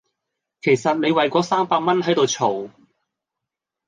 [0.61, 2.71] 其實你為嗰三百蚊喺度嘈